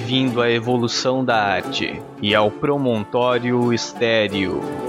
[0.00, 4.79] bem-vindo à evolução da arte e ao promontório estéreo.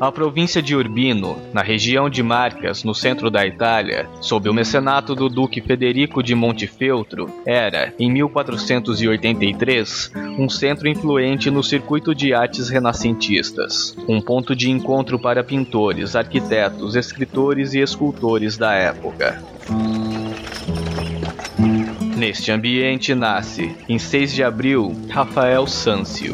[0.00, 5.14] A província de Urbino, na região de Marcas, no centro da Itália, sob o mecenato
[5.14, 12.70] do duque Federico de Montefeltro, era, em 1483, um centro influente no circuito de artes
[12.70, 19.44] renascentistas, um ponto de encontro para pintores, arquitetos, escritores e escultores da época.
[22.16, 26.32] Neste ambiente nasce, em 6 de abril, Rafael Sancio.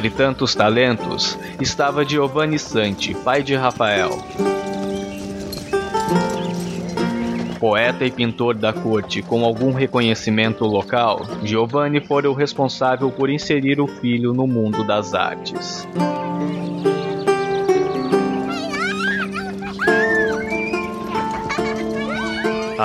[0.00, 4.08] Entre tantos talentos, estava Giovanni Santi, pai de Rafael.
[7.58, 13.78] Poeta e pintor da corte com algum reconhecimento local, Giovanni fora o responsável por inserir
[13.78, 15.86] o filho no mundo das artes.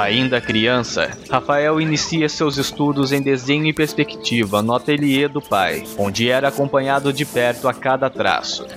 [0.06, 6.30] Ainda criança, Rafael inicia seus estudos em desenho e perspectiva no ateliê do pai, onde
[6.30, 8.68] era acompanhado de perto a cada traço.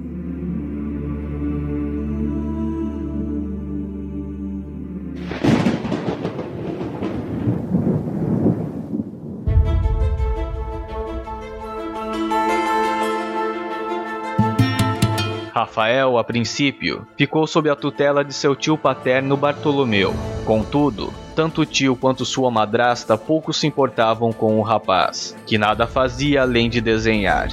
[15.61, 20.11] Rafael, a princípio, ficou sob a tutela de seu tio paterno Bartolomeu.
[20.43, 25.85] Contudo, tanto o tio quanto sua madrasta pouco se importavam com o rapaz, que nada
[25.85, 27.49] fazia além de desenhar.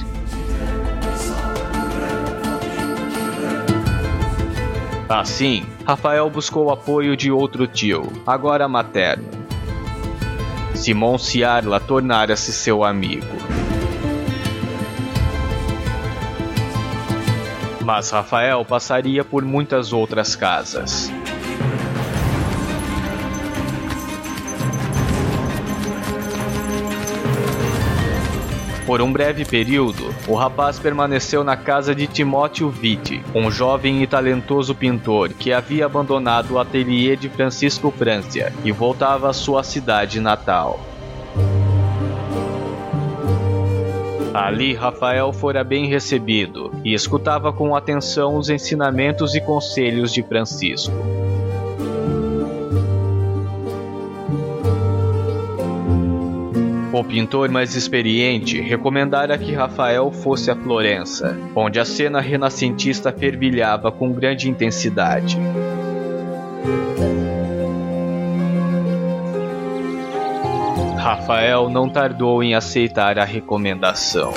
[5.07, 9.29] Assim, Rafael buscou apoio de outro tio, agora materno.
[10.73, 13.48] Simon Ciarla tornara-se seu amigo.
[17.91, 21.11] Mas Rafael passaria por muitas outras casas.
[28.85, 34.07] Por um breve período, o rapaz permaneceu na casa de Timóteo Vitti, um jovem e
[34.07, 40.19] talentoso pintor que havia abandonado o ateliê de Francisco Francia e voltava à sua cidade
[40.19, 40.79] natal.
[44.39, 50.93] Ali, Rafael fora bem recebido e escutava com atenção os ensinamentos e conselhos de Francisco.
[56.93, 63.91] O pintor mais experiente recomendara que Rafael fosse a Florença, onde a cena renascentista fervilhava
[63.91, 65.37] com grande intensidade.
[70.97, 74.33] Rafael não tardou em aceitar a recomendação.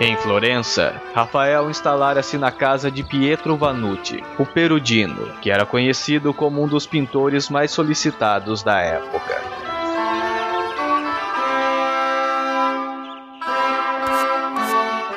[0.00, 6.62] Em Florença, Rafael instalara-se na casa de Pietro Vanucci, o Perudino, que era conhecido como
[6.62, 9.47] um dos pintores mais solicitados da época.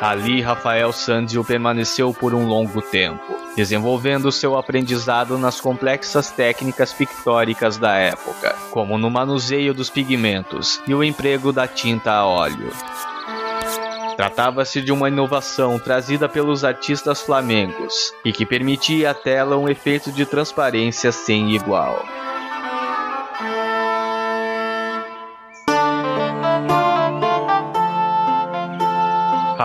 [0.02, 3.22] Ali, Rafael Sanzio permaneceu por um longo tempo,
[3.56, 10.96] desenvolvendo seu aprendizado nas complexas técnicas pictóricas da época, como no manuseio dos pigmentos e
[10.96, 12.72] o emprego da tinta a óleo.
[14.18, 20.12] Tratava-se de uma inovação trazida pelos artistas flamengos e que permitia à tela um efeito
[20.12, 22.04] de transparência sem igual.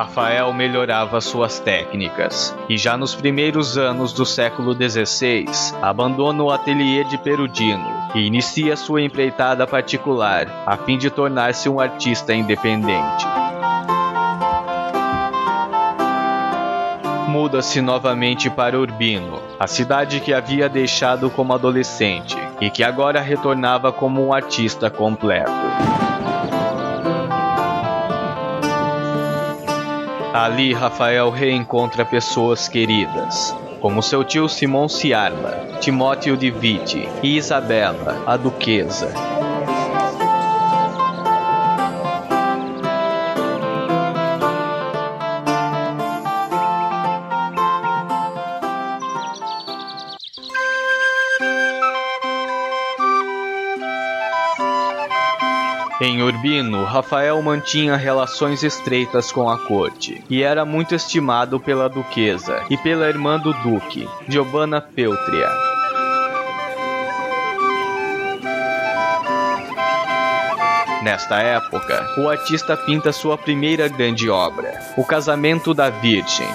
[0.06, 5.46] Rafael melhorava suas técnicas e já nos primeiros anos do século XVI
[5.82, 11.80] abandona o ateliê de Perudino e inicia sua empreitada particular a fim de tornar-se um
[11.80, 13.26] artista independente.
[17.28, 23.92] muda-se novamente para Urbino, a cidade que havia deixado como adolescente e que agora retornava
[23.92, 25.52] como um artista completo.
[30.36, 38.22] Ali, Rafael reencontra pessoas queridas, como seu tio Simão Ciarla, Timóteo de Vitti e Isabela,
[38.26, 39.10] a duquesa.
[56.06, 62.64] Em Urbino, Rafael mantinha relações estreitas com a corte e era muito estimado pela duquesa
[62.70, 65.48] e pela irmã do duque, Giovanna Feltria.
[71.02, 76.46] Nesta época, o artista pinta sua primeira grande obra, O Casamento da Virgem,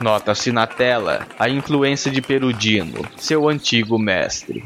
[0.00, 4.64] Nota-se na tela a influência de Perudino, seu antigo mestre.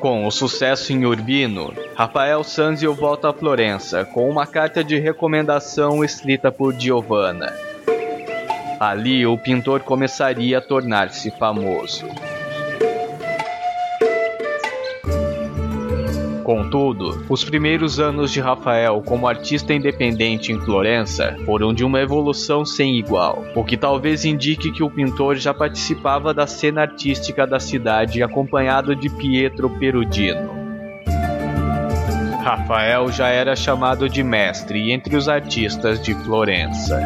[0.00, 6.02] Com o sucesso em Urbino, Rafael Sanzio volta a Florença com uma carta de recomendação
[6.02, 7.52] escrita por Giovanna.
[8.80, 12.08] Ali, o pintor começaria a tornar-se famoso.
[16.50, 22.64] Contudo, os primeiros anos de Rafael como artista independente em Florença foram de uma evolução
[22.64, 27.60] sem igual, o que talvez indique que o pintor já participava da cena artística da
[27.60, 30.50] cidade acompanhado de Pietro Perudino.
[32.42, 37.00] Rafael já era chamado de mestre entre os artistas de Florença.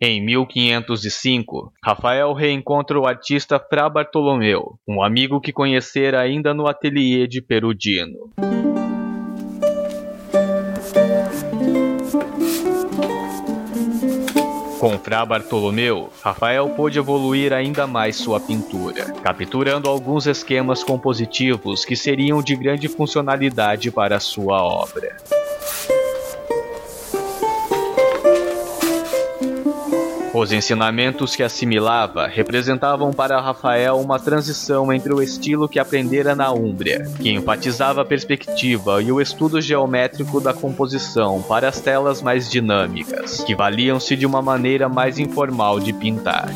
[0.00, 7.26] Em 1505, Rafael reencontra o artista Fra Bartolomeu, um amigo que conhecera ainda no ateliê
[7.26, 8.30] de Perudino.
[14.78, 21.96] Com Fra Bartolomeu, Rafael pôde evoluir ainda mais sua pintura, capturando alguns esquemas compositivos que
[21.96, 25.16] seriam de grande funcionalidade para sua obra.
[30.38, 36.52] Os ensinamentos que assimilava representavam para Rafael uma transição entre o estilo que aprendera na
[36.52, 42.48] Úmbria, que enfatizava a perspectiva e o estudo geométrico da composição para as telas mais
[42.48, 46.48] dinâmicas, que valiam-se de uma maneira mais informal de pintar.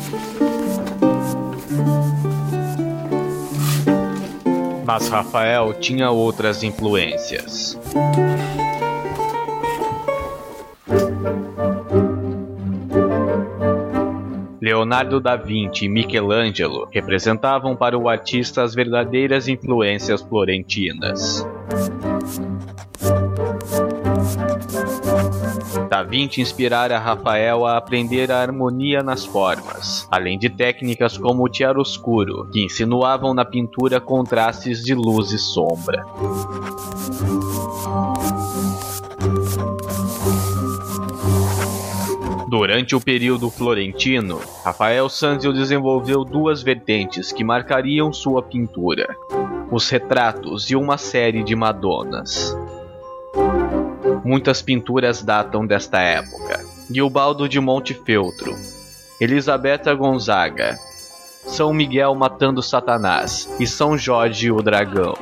[4.85, 7.77] Mas Rafael tinha outras influências.
[14.63, 21.45] Leonardo da Vinci e Michelangelo representavam para o artista as verdadeiras influências florentinas.
[25.89, 31.53] Da Vinci inspirara Rafael a aprender a harmonia nas formas, além de técnicas como o
[31.53, 36.05] chiaroscuro, que insinuavam na pintura contrastes de luz e sombra.
[42.63, 49.17] Durante o período florentino, Rafael Sanzio desenvolveu duas vertentes que marcariam sua pintura:
[49.69, 52.57] os retratos e uma série de Madonas.
[54.23, 58.55] Muitas pinturas datam desta época: Gilbaldo de Montefeltro,
[59.19, 60.77] Elisabetta Gonzaga,
[61.45, 65.15] São Miguel matando Satanás e São Jorge o Dragão.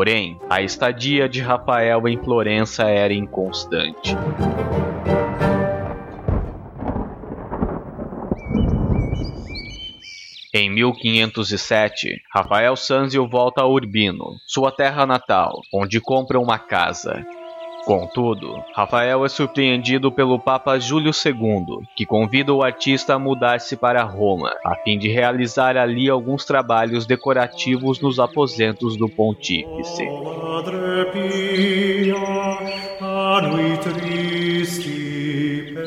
[0.00, 4.16] Porém, a estadia de Rafael em Florença era inconstante.
[10.54, 17.22] Em 1507, Rafael Sanzio volta a Urbino, sua terra natal, onde compra uma casa.
[17.84, 24.02] Contudo, Rafael é surpreendido pelo Papa Júlio II, que convida o artista a mudar-se para
[24.04, 30.04] Roma, a fim de realizar ali alguns trabalhos decorativos nos aposentos do pontífice.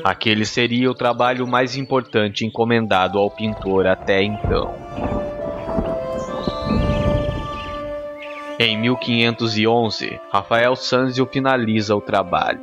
[0.04, 4.74] Aquele seria o trabalho mais importante encomendado ao pintor até então.
[8.60, 12.62] Em 1511, Rafael Sanzio finaliza o trabalho.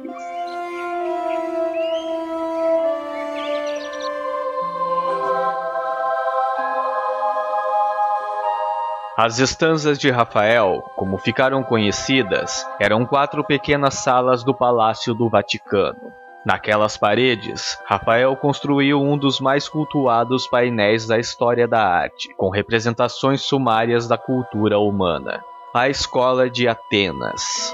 [9.16, 16.12] As estanzas de Rafael, como ficaram conhecidas, eram quatro pequenas salas do Palácio do Vaticano.
[16.46, 23.42] Naquelas paredes, Rafael construiu um dos mais cultuados painéis da história da arte, com representações
[23.42, 25.42] sumárias da cultura humana.
[25.72, 27.72] A Escola de Atenas.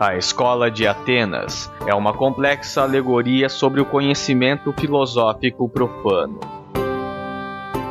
[0.00, 6.53] A Escola de Atenas é uma complexa alegoria sobre o conhecimento filosófico profano.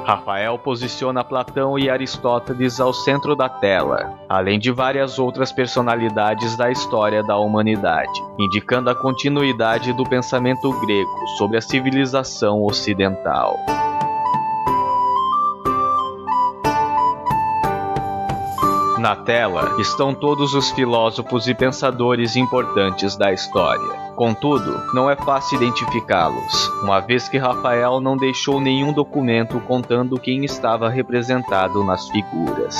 [0.04, 6.70] Rafael posiciona Platão e Aristóteles ao centro da tela, além de várias outras personalidades da
[6.70, 13.58] história da humanidade, indicando a continuidade do pensamento grego sobre a civilização ocidental.
[19.04, 24.14] Na tela estão todos os filósofos e pensadores importantes da história.
[24.16, 30.46] Contudo, não é fácil identificá-los, uma vez que Rafael não deixou nenhum documento contando quem
[30.46, 32.78] estava representado nas figuras.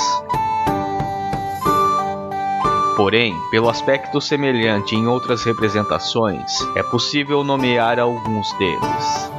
[2.96, 9.30] Porém, pelo aspecto semelhante em outras representações, é possível nomear alguns deles.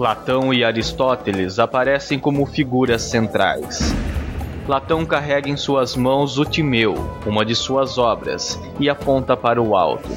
[0.00, 3.94] Platão e Aristóteles aparecem como figuras centrais.
[4.64, 6.94] Platão carrega em suas mãos o Timeu,
[7.26, 10.08] uma de suas obras, e aponta para o alto.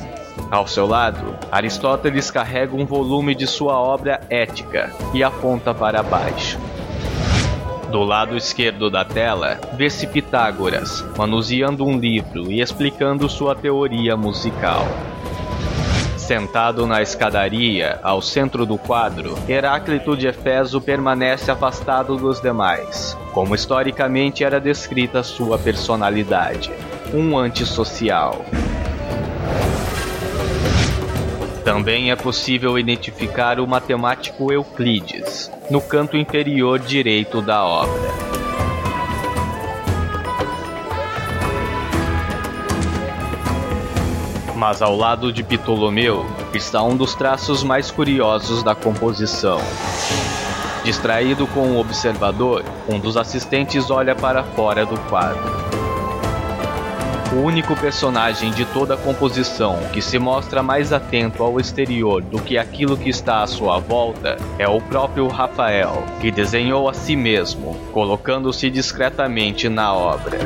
[0.50, 6.58] Ao seu lado, Aristóteles carrega um volume de sua obra Ética e aponta para baixo.
[7.92, 14.88] Do lado esquerdo da tela, vê-se Pitágoras, manuseando um livro e explicando sua teoria musical.
[16.24, 23.54] Sentado na escadaria, ao centro do quadro, Heráclito de Efeso permanece afastado dos demais, como
[23.54, 26.72] historicamente era descrita sua personalidade,
[27.14, 28.46] um antissocial.
[31.66, 38.53] Também é possível identificar o matemático Euclides, no canto inferior direito da obra.
[44.64, 49.60] Mas ao lado de Ptolomeu está um dos traços mais curiosos da composição.
[50.86, 55.44] Distraído com o observador, um dos assistentes olha para fora do quadro.
[57.34, 62.40] O único personagem de toda a composição que se mostra mais atento ao exterior do
[62.40, 67.18] que aquilo que está à sua volta é o próprio Rafael, que desenhou a si
[67.18, 70.40] mesmo, colocando-se discretamente na obra.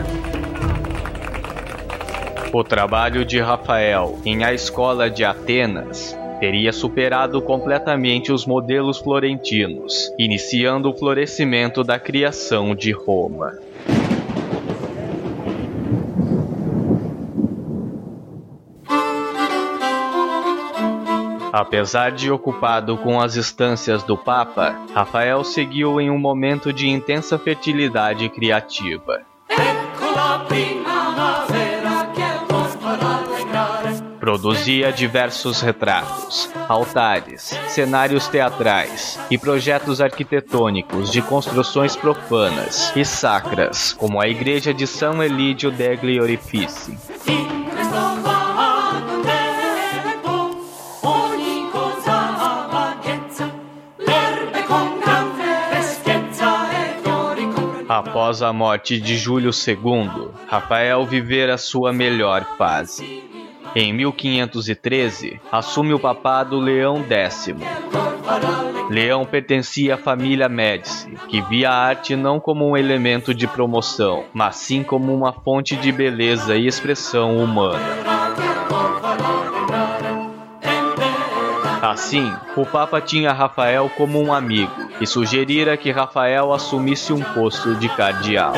[2.54, 10.12] O trabalho de Rafael em A Escola de Atenas teria superado completamente os modelos florentinos,
[10.18, 13.54] iniciando o florescimento da criação de Roma.
[21.52, 27.38] Apesar de ocupado com as instâncias do Papa, Rafael seguiu em um momento de intensa
[27.38, 29.22] fertilidade criativa.
[34.28, 44.20] Produzia diversos retratos, altares, cenários teatrais e projetos arquitetônicos de construções profanas e sacras, como
[44.20, 46.98] a igreja de São Elidio degli Orifici.
[57.88, 63.27] Após a morte de Júlio II, Rafael vivera sua melhor fase.
[63.76, 67.50] Em 1513, assume o papado Leão X.
[68.90, 74.26] Leão pertencia à família Médici, que via a arte não como um elemento de promoção,
[74.34, 77.80] mas sim como uma fonte de beleza e expressão humana.
[81.82, 87.76] Assim, o Papa tinha Rafael como um amigo e sugerira que Rafael assumisse um posto
[87.76, 88.54] de cardeal.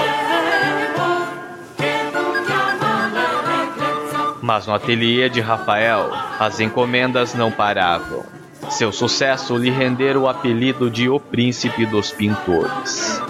[4.49, 8.23] Mas no ateliê de Rafael, as encomendas não paravam.
[8.67, 13.21] Seu sucesso lhe rendera o apelido de O Príncipe dos Pintores.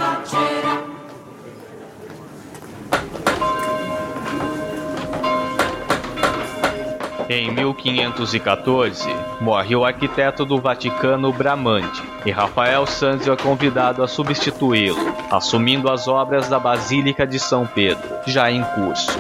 [7.28, 9.10] Em 1514,
[9.42, 16.08] morre o arquiteto do Vaticano Bramante, e Rafael Sanzio é convidado a substituí-lo, assumindo as
[16.08, 19.20] obras da Basílica de São Pedro, já em curso.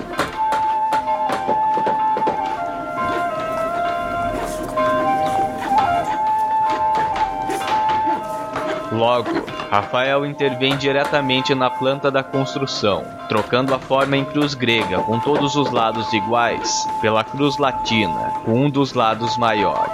[9.09, 15.19] Logo, Rafael intervém diretamente na planta da construção, trocando a forma em cruz grega com
[15.19, 19.89] todos os lados iguais pela cruz latina, com um dos lados maior.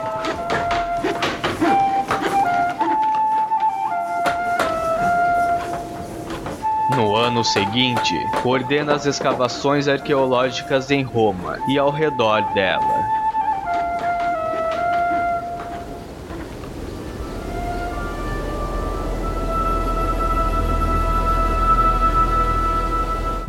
[6.98, 13.05] No ano seguinte, coordena as escavações arqueológicas em Roma e ao redor dela.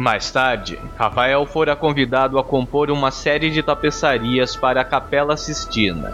[0.07, 6.13] Mais tarde, Rafael fora convidado a compor uma série de tapeçarias para a Capela Sistina.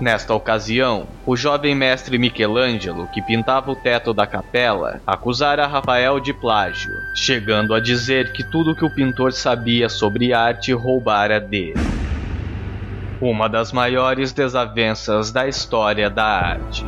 [0.00, 6.32] Nesta ocasião, o jovem mestre Michelangelo, que pintava o teto da capela, acusara Rafael de
[6.32, 11.74] plágio, chegando a dizer que tudo que o pintor sabia sobre arte roubara dele.
[13.20, 16.86] Uma das maiores desavenças da história da arte.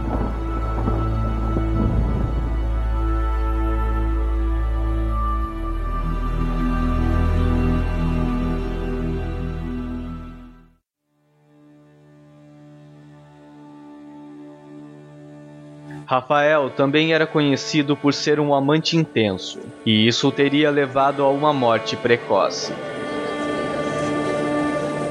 [16.06, 21.52] Rafael também era conhecido por ser um amante intenso, e isso teria levado a uma
[21.52, 22.72] morte precoce.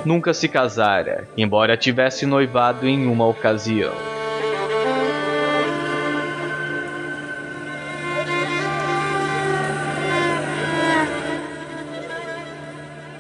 [0.06, 3.94] Nunca se casara, embora tivesse noivado em uma ocasião.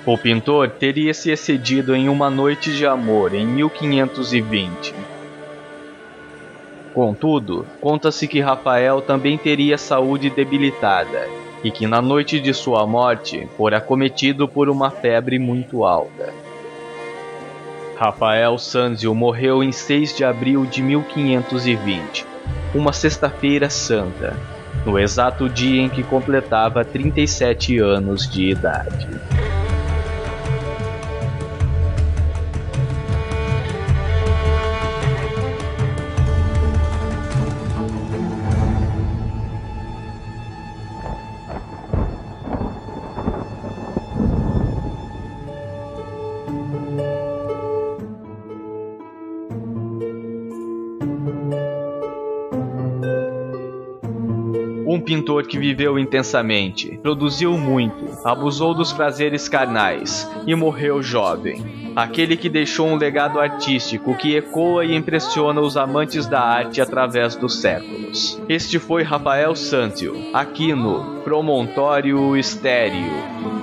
[0.05, 5.14] O pintor teria se excedido em uma noite de amor em 1520
[6.95, 11.27] Contudo, conta-se que Rafael também teria saúde debilitada
[11.61, 16.33] e que na noite de sua morte fora acometido por uma febre muito alta.
[17.97, 22.25] Rafael Sanzio morreu em 6 de abril de 1520,
[22.73, 24.33] uma sexta-feira santa,
[24.85, 29.09] no exato dia em que completava 37 anos de idade.
[55.05, 61.93] Pintor que viveu intensamente, produziu muito, abusou dos prazeres carnais e morreu jovem.
[61.95, 67.35] Aquele que deixou um legado artístico que ecoa e impressiona os amantes da arte através
[67.35, 68.41] dos séculos.
[68.49, 73.54] Este foi Rafael Santio, aqui no Promontório Estéreo.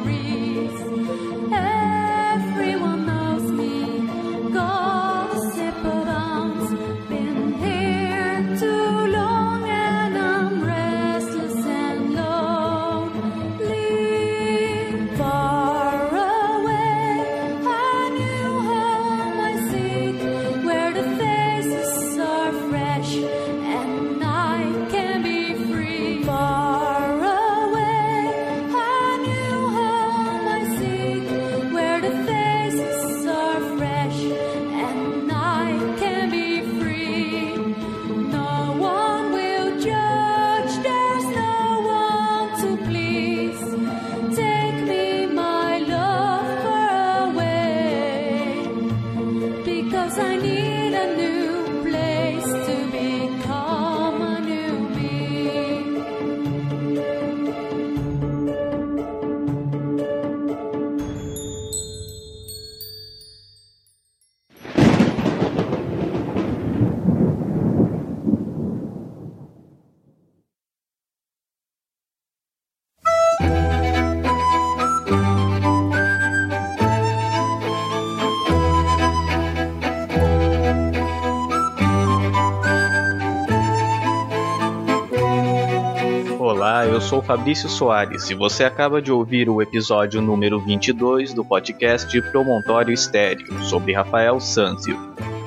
[87.13, 92.91] Sou Fabrício Soares e você acaba de ouvir o episódio número 22 do podcast Promontório
[92.91, 94.99] Estéreo, sobre Rafael Sanzio.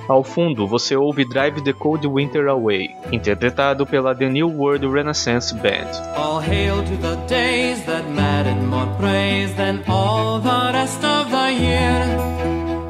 [0.08, 5.56] Ao fundo, você ouve Drive the Cold Winter Away, interpretado pela The New World Renaissance
[5.56, 5.89] Band.
[6.15, 8.04] All hail to the days that
[8.69, 12.06] more praise than all the rest of the year.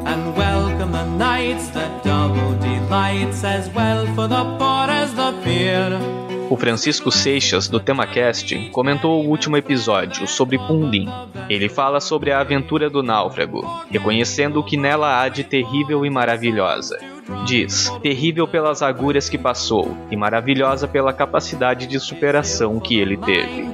[0.06, 6.25] And welcome the nights that double delights as well for the poor as the peer.
[6.50, 11.08] O Francisco Seixas, do TemaCast, comentou o último episódio sobre Punlin.
[11.50, 16.10] Ele fala sobre a aventura do náufrago, reconhecendo o que nela há de terrível e
[16.10, 16.98] maravilhosa.
[17.46, 23.68] Diz: terrível pelas agulhas que passou e maravilhosa pela capacidade de superação que ele teve.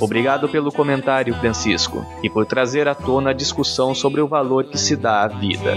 [0.00, 4.78] Obrigado pelo comentário, Francisco, e por trazer à tona a discussão sobre o valor que
[4.78, 5.74] se dá à vida.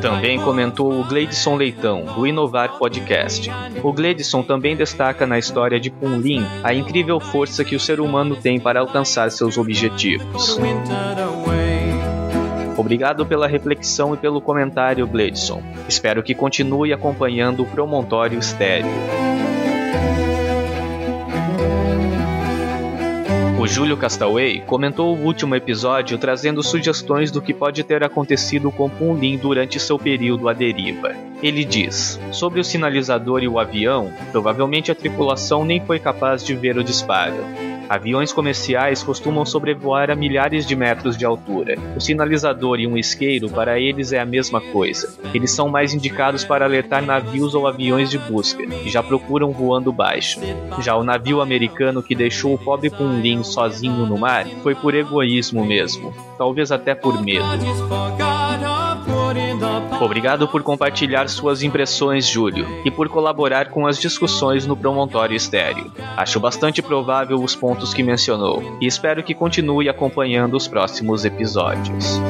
[0.00, 3.50] Também comentou o Gleidson Leitão, do Inovar Podcast.
[3.82, 8.36] O Gleidson também destaca na história de Punlin a incrível força que o ser humano
[8.36, 10.58] tem para alcançar seus objetivos.
[12.76, 15.62] Obrigado pela reflexão e pelo comentário, Gleidson.
[15.88, 19.31] Espero que continue acompanhando o Promontório Estéreo.
[23.62, 28.90] O Júlio Castaway comentou o último episódio trazendo sugestões do que pode ter acontecido com
[28.90, 31.14] Punlin durante seu período à deriva.
[31.40, 36.56] Ele diz: Sobre o sinalizador e o avião, provavelmente a tripulação nem foi capaz de
[36.56, 37.71] ver o disparo.
[37.92, 41.76] Aviões comerciais costumam sobrevoar a milhares de metros de altura.
[41.94, 45.14] O sinalizador e um isqueiro para eles é a mesma coisa.
[45.34, 49.92] Eles são mais indicados para alertar navios ou aviões de busca, e já procuram voando
[49.92, 50.40] baixo.
[50.80, 55.62] Já o navio americano que deixou o pobre Punlin sozinho no mar foi por egoísmo
[55.62, 57.44] mesmo, talvez até por medo.
[60.00, 65.92] Obrigado por compartilhar suas impressões, Júlio, e por colaborar com as discussões no Promontório Estéreo.
[66.16, 72.20] Acho bastante provável os pontos que mencionou, e espero que continue acompanhando os próximos episódios.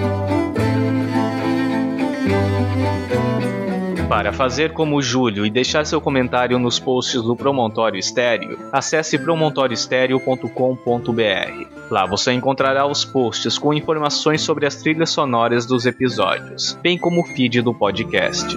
[4.13, 9.19] Para fazer como o Júlio e deixar seu comentário nos posts do Promontório Estéreo, acesse
[9.19, 11.67] promontorioestereo.com.br.
[11.91, 17.23] Lá você encontrará os posts com informações sobre as trilhas sonoras dos episódios, bem como
[17.23, 18.55] o feed do podcast.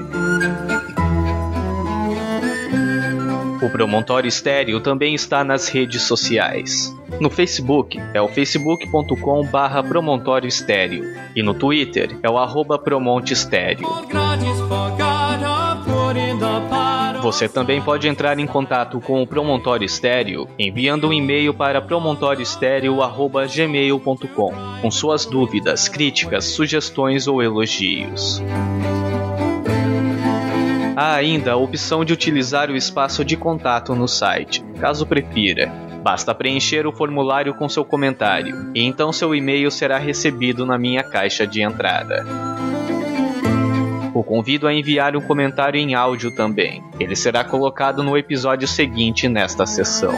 [3.62, 6.94] O Promontório Estéreo também está nas redes sociais.
[7.22, 13.32] No Facebook é o facebook.com barra Promontório Estéreo e no Twitter é o arroba Promonte
[13.32, 13.88] Estéreo.
[17.26, 24.54] Você também pode entrar em contato com o Promontório Estéreo enviando um e-mail para promontorioestereo.gmail.com
[24.80, 28.44] com suas dúvidas, críticas, sugestões ou elogios.
[30.96, 35.74] Há ainda a opção de utilizar o espaço de contato no site, caso prefira.
[36.04, 41.04] Basta preencher o formulário com seu comentário, e então seu e-mail será recebido na minha
[41.04, 42.24] caixa de entrada.
[44.26, 46.84] Convido a enviar um comentário em áudio também.
[47.00, 50.14] Ele será colocado no episódio seguinte nesta sessão.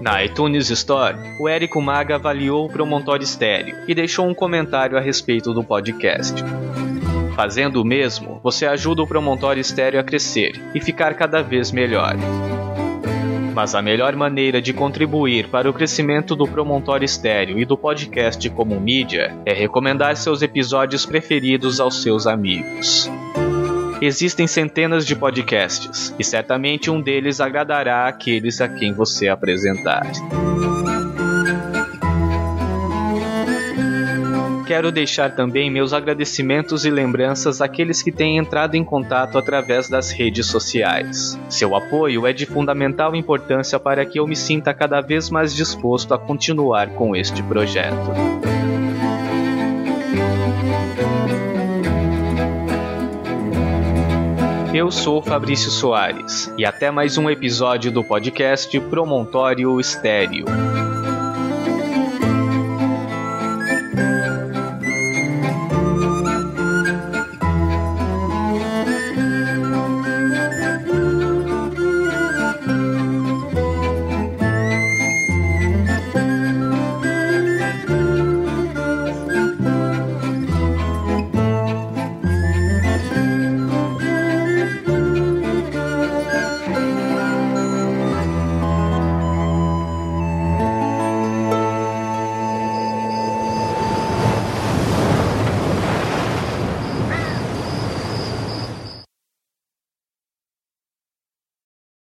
[0.00, 5.00] Na iTunes Store, o Érico Maga avaliou o Promontório Estéreo e deixou um comentário a
[5.00, 6.44] respeito do podcast.
[7.34, 12.14] Fazendo o mesmo, você ajuda o Promontório Estéreo a crescer e ficar cada vez melhor.
[13.56, 18.50] Mas a melhor maneira de contribuir para o crescimento do Promontório Estéreo e do podcast
[18.50, 23.10] como mídia é recomendar seus episódios preferidos aos seus amigos.
[23.98, 30.04] Existem centenas de podcasts e certamente um deles agradará aqueles a quem você apresentar.
[34.66, 40.10] Quero deixar também meus agradecimentos e lembranças àqueles que têm entrado em contato através das
[40.10, 41.38] redes sociais.
[41.48, 46.12] Seu apoio é de fundamental importância para que eu me sinta cada vez mais disposto
[46.12, 48.10] a continuar com este projeto.
[54.74, 60.65] Eu sou Fabrício Soares e até mais um episódio do podcast Promontório Estéreo.